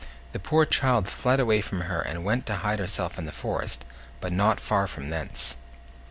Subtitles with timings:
[0.31, 3.85] The poor child fled away from her, and went to hide herself in the forest,
[4.23, 5.55] not far from thence.